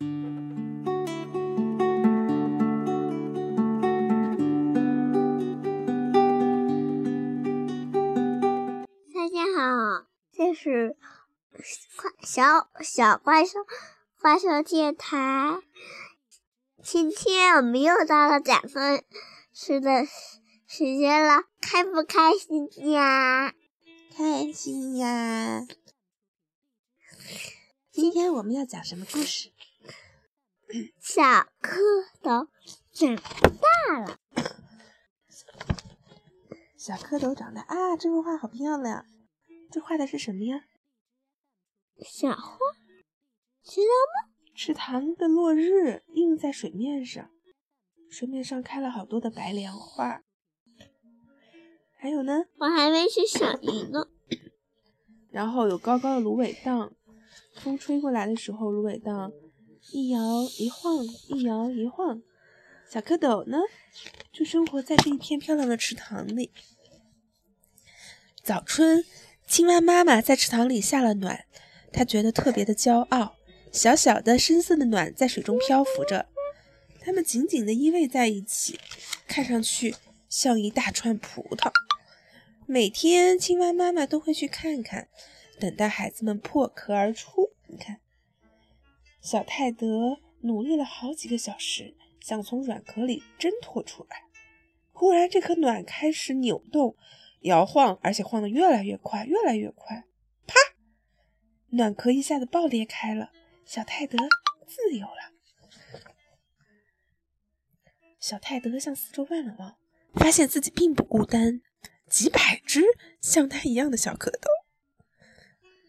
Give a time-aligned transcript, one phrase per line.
[0.00, 0.06] 大
[9.28, 10.96] 家好，这是
[11.96, 13.58] 怪小小怪兽
[14.18, 15.60] 怪兽电台。
[16.82, 18.70] 今天我们又到了讲故
[19.52, 20.06] 事的
[20.66, 23.52] 时间了，开不开心呀？
[24.16, 25.66] 开心呀！
[27.92, 29.50] 今天我们要讲什么故事？
[31.00, 31.22] 小
[31.60, 31.78] 蝌
[32.22, 32.46] 蚪
[32.92, 34.18] 长大了。
[36.76, 37.96] 小蝌蚪长大啊！
[37.96, 39.04] 这幅画好漂亮。
[39.70, 40.64] 这画的是什么呀？
[41.98, 42.58] 小花，
[43.64, 44.30] 知道吗？
[44.54, 47.30] 池塘的落日映在水面上，
[48.10, 50.22] 水面上开了好多的白莲花。
[51.98, 52.44] 还有呢？
[52.58, 54.06] 我还没去想鱼呢。
[55.30, 56.92] 然后有高高的芦苇荡，
[57.54, 59.32] 风吹过来的时候，芦苇荡
[59.92, 60.20] 一摇
[60.58, 62.22] 一晃，一摇一晃。
[62.88, 63.58] 小蝌蚪呢，
[64.32, 66.50] 就生活在这一片漂亮的池塘里。
[68.42, 69.04] 早春。
[69.46, 71.44] 青蛙妈妈在池塘里下了卵，
[71.92, 73.34] 它觉得特别的骄傲。
[73.72, 76.26] 小小的深色的卵在水中漂浮着，
[77.00, 78.78] 它们紧紧地依偎在一起，
[79.26, 79.96] 看上去
[80.28, 81.72] 像一大串葡萄。
[82.66, 85.08] 每天，青蛙妈妈都会去看看，
[85.58, 87.49] 等待孩子们破壳而出。
[89.20, 94.24] 小泰德努力了好几个小时，想从卵壳里挣脱出来。
[94.92, 96.96] 忽然，这颗卵开始扭动。
[97.42, 100.04] 摇晃，而且晃得越来越快，越来越快。
[100.46, 100.54] 啪！
[101.70, 103.30] 卵壳一下子爆裂开了，
[103.64, 104.18] 小泰德
[104.66, 105.32] 自由了。
[108.18, 109.78] 小泰德向四周望了望，
[110.12, 111.62] 发现自己并不孤单，
[112.10, 112.82] 几百只
[113.22, 114.46] 像他一样的小蝌蚪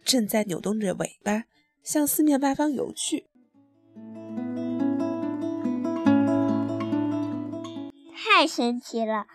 [0.05, 1.43] 正在扭动着尾巴
[1.83, 3.25] 向四面八方游去。
[8.15, 9.27] 太神奇了！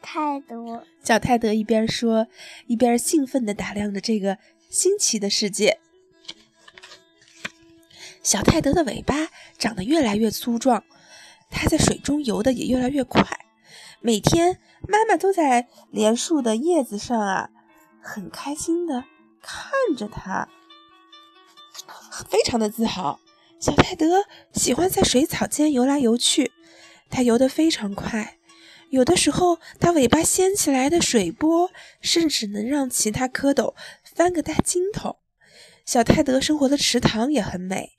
[0.00, 2.26] 泰德，小泰德一边说，
[2.66, 5.80] 一边兴奋地打量着这个新奇的世界。
[8.22, 10.84] 小泰德的尾巴长得越来越粗壮，
[11.50, 13.22] 它在水中游得也越来越快。
[14.00, 17.50] 每天，妈妈都在莲树的叶子上啊，
[18.00, 19.04] 很开心地
[19.40, 20.48] 看着它，
[22.28, 23.20] 非常的自豪。
[23.60, 26.52] 小泰德喜欢在水草间游来游去，
[27.10, 28.38] 他游得非常快。
[28.90, 31.70] 有的时候，它尾巴掀起来的水波，
[32.00, 33.74] 甚至能让其他蝌蚪
[34.04, 35.16] 翻个大筋头。
[35.84, 37.92] 小泰德生活的池塘也很美，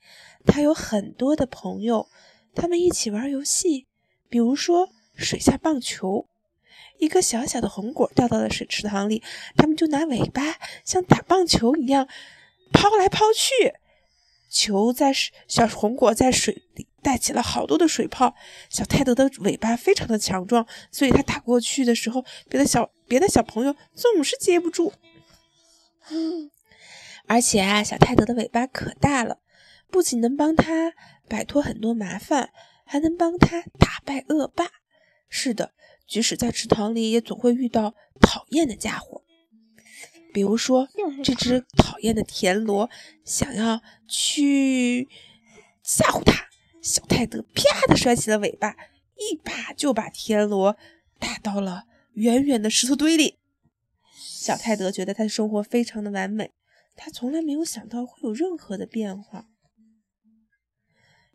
[0.45, 2.07] 他有很多的朋友，
[2.53, 3.87] 他们一起玩游戏，
[4.29, 6.27] 比如说水下棒球。
[6.97, 9.21] 一个小小的红果掉到了水池塘里，
[9.57, 10.55] 他们就拿尾巴
[10.85, 12.07] 像打棒球一样
[12.71, 13.73] 抛来抛去，
[14.55, 15.11] 球在
[15.47, 16.87] 小红果在水里。
[17.05, 18.33] 带起了好多的水泡，
[18.67, 24.91] 小泰德的尾巴非常的强壮，所以他打过去的时候，别的小别的小朋友总是接不住。
[27.27, 29.37] 而且啊，小泰德的尾巴可大了，
[29.91, 30.93] 不仅能帮他
[31.29, 32.49] 摆脱很多麻烦，
[32.87, 34.65] 还能帮他打败恶霸。
[35.29, 35.73] 是的，
[36.07, 39.21] 即使在池塘里，也总会遇到讨厌的家伙，
[40.35, 40.89] 比如说
[41.23, 42.89] 这只讨厌的田螺，
[43.23, 45.07] 想要去
[45.81, 46.49] 吓唬它。
[46.81, 48.75] 小泰德啪的甩起了尾巴，
[49.15, 50.75] 一把就把田螺
[51.17, 51.85] 打到了
[52.15, 53.39] 远远的石头堆里。
[54.13, 56.51] 小泰德觉得他的生活非常的完美，
[56.97, 59.47] 他从来没有想到会有任何的变化。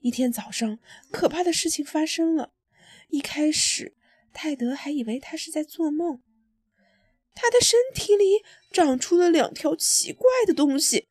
[0.01, 0.79] 一天早上，
[1.11, 2.53] 可怕的事情发生了。
[3.09, 3.97] 一开始，
[4.35, 6.21] 泰德还以为他是在做梦，
[7.35, 8.43] 他的身体里
[8.73, 11.09] 长出了两条奇怪的东西。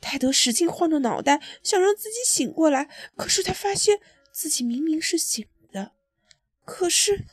[0.00, 4.00] 泰德使劲晃着脑袋，想让自己醒过来，可是他发现
[4.32, 5.92] 自己明明是醒的，
[6.64, 7.26] 可是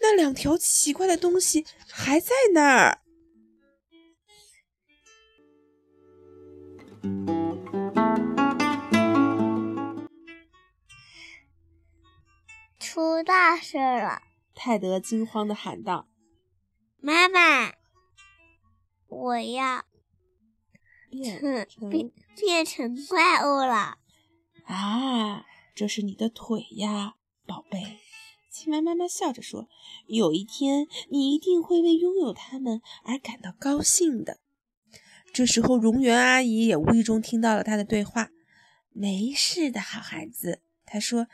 [0.00, 2.98] 那两条奇怪的东西还在那儿。
[12.78, 14.20] 出大事了！
[14.54, 16.08] 泰德惊慌的喊道
[17.02, 17.74] ：“妈妈，
[19.08, 19.84] 我要……”
[21.10, 21.38] 变
[21.90, 23.98] 变变成怪物了
[24.64, 25.44] 啊！
[25.74, 27.16] 这是你的腿呀，
[27.46, 27.98] 宝贝。
[28.50, 29.68] 青蛙妈妈笑着说
[30.06, 34.38] ：“有一天，你一定会为拥有它们而感到高兴的。”
[35.34, 38.30] 这时候，蝾螈阿姨也无意中听到了他的对话。
[38.92, 41.26] “没事的好孩子。”她说，“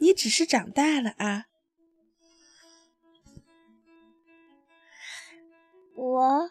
[0.00, 1.46] 你只是长大了啊。”
[5.94, 6.50] 我。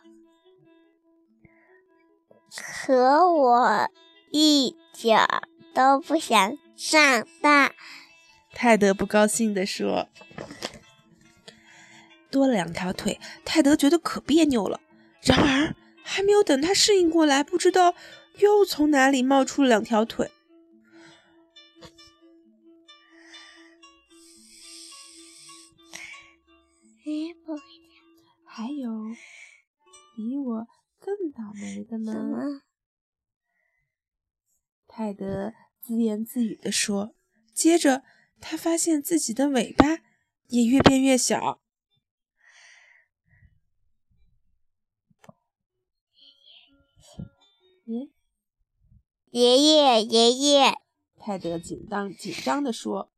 [2.56, 3.90] 可我
[4.32, 5.28] 一点
[5.74, 7.74] 都不想长大。
[8.52, 10.08] 泰德不高兴地说
[12.30, 14.80] ：“多了两条腿，泰德觉得可别扭了。
[15.24, 17.96] 然而，还没有等他适应过来，不知道
[18.38, 20.30] 又从哪里冒出了两条腿。
[28.46, 28.92] 还有
[30.16, 30.68] 比我
[31.00, 32.62] 更倒霉的呢。”
[34.88, 37.16] 泰德自言自语地说，
[37.54, 38.04] 接着。
[38.46, 40.00] 他发现自己的尾巴
[40.50, 41.62] 也越变越小。
[47.86, 50.74] 爷爷爷爷爷，
[51.18, 53.14] 泰德紧张紧张地说：“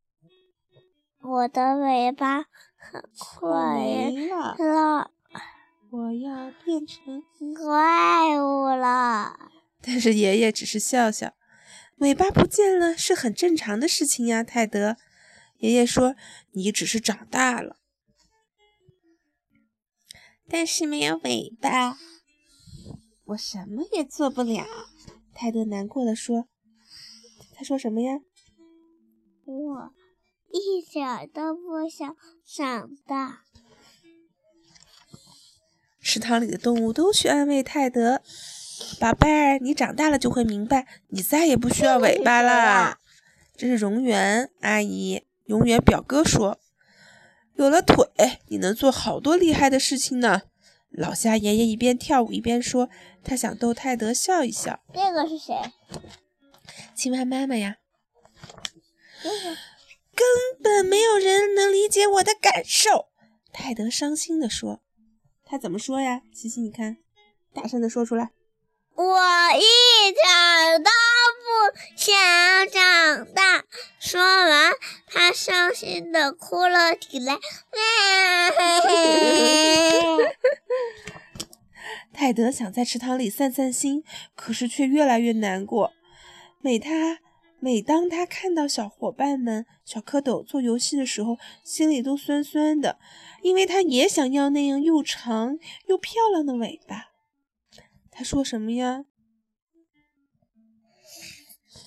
[1.18, 2.44] 我的尾巴
[2.76, 5.12] 很快没了，
[5.96, 9.52] 我要变成怪物了。”
[9.82, 11.34] 但是爷爷只是笑笑
[11.98, 14.98] ：“尾巴不见了是很正常的事情呀，泰德。”
[15.60, 16.16] 爷爷说
[16.52, 17.78] ：“你只是长大了，
[20.50, 21.98] 但是没有尾巴，
[23.24, 24.66] 我什么也做不了。”
[25.34, 26.48] 泰德难过的说
[27.56, 28.20] ：“他说什么呀？
[29.46, 29.94] 我
[30.52, 32.16] 一点都不想
[32.46, 33.44] 长大。”
[36.16, 38.22] 池塘里的动物都去安慰泰德
[39.02, 43.00] ：“宝贝儿，你长大了就会明白，你再也不需要尾巴了。”
[43.58, 45.26] 这是荣源阿姨。
[45.48, 46.58] 永远表哥说
[47.56, 48.08] ：“有了腿，
[48.48, 50.44] 你能做好多厉害的事情呢。”
[50.90, 52.90] 老虾爷爷一边跳舞一边说
[53.22, 55.54] ：“他想逗泰德笑一笑。”这个是谁？
[56.96, 57.76] 青蛙妈妈呀。
[59.22, 60.26] 根
[60.64, 63.08] 本没有人能理解我的感受。
[63.52, 64.80] 泰德伤心地说
[65.46, 66.98] ：“他怎么说呀？”琪琪，你看，
[67.54, 68.32] 大声的说出来。
[68.96, 69.04] 我
[69.56, 69.62] 一
[70.12, 70.90] 点都
[71.42, 71.48] 不
[71.98, 72.16] 想
[72.70, 73.66] 长大。
[74.00, 74.74] 说完，
[75.06, 77.38] 他伤心的哭了起来。
[82.14, 84.04] 泰德想在池塘里散散心，
[84.34, 85.92] 可是却越来越难过。
[86.62, 87.20] 每他
[87.60, 92.98] 每当他看到小伙伴们小蝌蚪做游戏的时候，心里都酸酸的，
[93.44, 97.12] 因为他也想要那样又长又漂亮的尾巴。
[98.10, 99.06] 他说什么呀？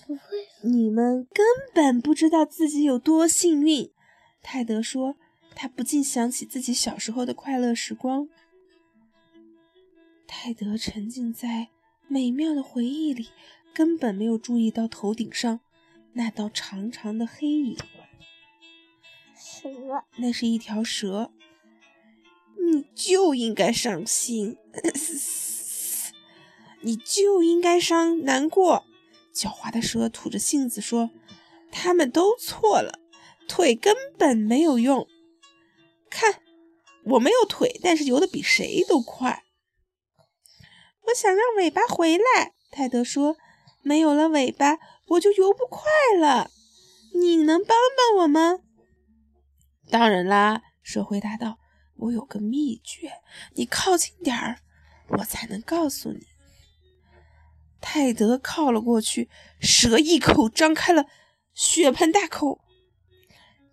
[0.07, 0.21] 不会，
[0.63, 3.91] 你们根本不知道自己有多幸运。
[4.41, 5.17] 泰德说，
[5.55, 8.29] 他不禁想起自己小时候的快乐时光。
[10.27, 11.69] 泰德沉浸在
[12.07, 13.29] 美妙的回忆里，
[13.75, 15.61] 根本没有注意到头顶上
[16.15, 17.77] 那道长长的黑影。
[19.37, 19.69] 蛇，
[20.17, 21.31] 那是一条蛇。
[22.71, 24.57] 你就应该伤心。
[26.81, 28.85] 你就应该伤难过。
[29.35, 31.11] 狡猾的蛇吐着信子说
[31.71, 33.01] ：“他们都错了，
[33.49, 35.09] 腿根本没有用。
[36.11, 36.43] 看，
[37.05, 39.45] 我没有腿，但是游得比谁都快。
[41.07, 43.37] 我想让尾巴回来。”泰德说
[43.83, 44.79] ：“没有了尾巴，
[45.09, 45.83] 我就游不快
[46.19, 46.51] 了。
[47.15, 48.61] 你能帮帮我吗
[49.91, 51.59] ？”“当然啦。”蛇回答道
[51.97, 53.13] ，“我有个秘诀，
[53.55, 54.61] 你靠近点儿，
[55.09, 56.27] 我才能告诉你。”
[57.81, 59.29] 泰德靠了过去，
[59.61, 61.07] 蛇一口张开了
[61.55, 62.61] 血盆大口。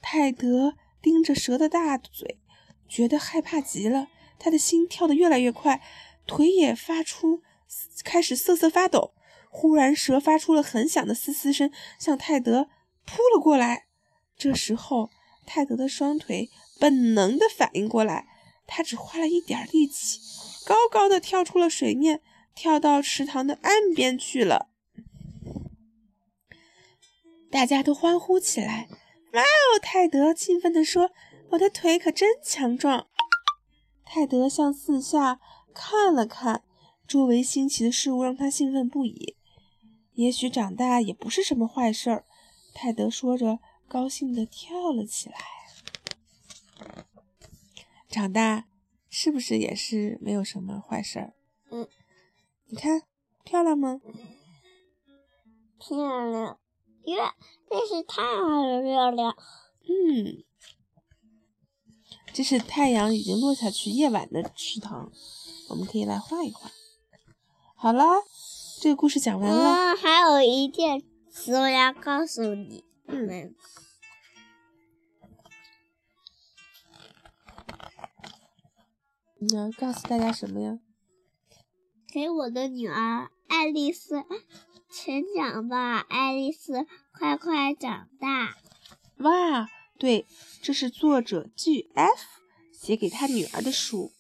[0.02, 2.40] 泰德盯着蛇的大嘴，
[2.88, 4.10] 觉得害怕极了。
[4.38, 5.82] 他的心跳得越来越快，
[6.28, 7.42] 腿也发出
[8.04, 9.15] 开始瑟瑟发抖。
[9.58, 12.68] 忽然，蛇发出了很响的嘶嘶声，向泰德
[13.06, 13.86] 扑了过来。
[14.38, 15.10] 这时候，
[15.46, 18.28] 泰德的双腿本能地反应过来，
[18.68, 20.20] 他只花了一点力气，
[20.66, 22.22] 高高的跳出了水面。
[22.54, 24.70] 跳到池塘的岸边去了，
[27.52, 28.88] 大家都欢呼起来。
[29.34, 29.80] 哇哦！
[29.82, 31.12] 泰德兴奋地说
[31.52, 33.08] ：“我的腿可真强壮。”
[34.06, 35.42] 泰德向四下
[35.74, 36.64] 看了看，
[37.06, 39.36] 周围新奇的事物让他兴奋不已。
[40.16, 42.26] 也许长大也不是什么坏事儿，
[42.74, 45.38] 泰德说着，高兴地跳了起来。
[48.10, 48.66] 长大
[49.10, 51.34] 是不是也是没有什么坏事儿？
[51.70, 51.88] 嗯。
[52.68, 53.04] 你看，
[53.44, 54.02] 漂亮吗？
[55.78, 55.98] 漂
[56.32, 56.60] 亮，
[57.04, 57.16] 月，
[57.70, 59.38] 真是太阳的月亮。
[59.88, 60.44] 嗯，
[62.34, 65.12] 这是太阳已经落下去夜晚的池塘，
[65.70, 66.72] 我们可以来画一画。
[67.76, 68.06] 好啦，
[68.86, 69.96] 这个故事讲完了。
[69.96, 71.02] 嗯，还有一件
[71.32, 73.56] 事我要告诉你们。
[79.40, 80.78] 你要告诉大家什么呀？
[82.14, 84.24] 给我的女儿爱丽丝
[84.92, 88.56] 成长吧，爱丽丝，快快长大。
[89.18, 90.28] 哇，对，
[90.62, 92.22] 这是作者 G.F
[92.72, 94.12] 写给他女儿的书。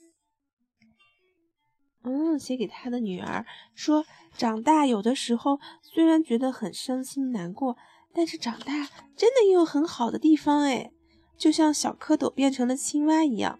[2.05, 4.05] 嗯，写给他的女儿说，
[4.37, 7.75] 长大有的时候虽然觉得很伤心难过，
[8.13, 10.91] 但是长大真的也有很好的地方哎，
[11.37, 13.59] 就像小蝌蚪变成了青蛙一样，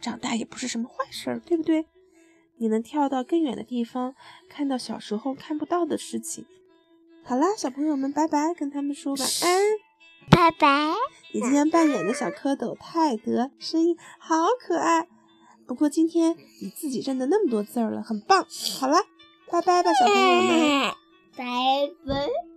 [0.00, 1.86] 长大也不是什么坏事儿，对不对？
[2.56, 4.14] 你能跳到更远的地方，
[4.48, 6.46] 看到小时候看不到的事情。
[7.24, 9.62] 好啦，小朋友们，拜拜，跟他们说晚安，
[10.30, 10.94] 拜拜。
[11.32, 15.08] 你今天扮演的小蝌蚪泰德，声音好可爱。
[15.72, 18.46] 不过今天你自己认得那么多字儿了，很棒。
[18.78, 18.96] 好了，
[19.50, 20.92] 拜拜吧，小朋友们，
[21.34, 21.44] 拜
[22.06, 22.51] 拜。